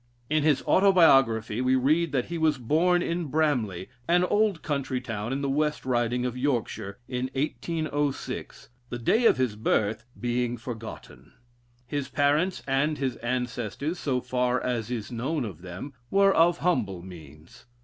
[0.31, 5.31] In his autobiography, we read that he was born in Bramley, an old country town
[5.31, 11.33] in the West Riding of Yorkshire, in 1806, the day of his birth being forgotten.
[11.85, 17.03] His parents, and his ancestors, so far as is known of them, were of humble
[17.03, 17.67] means.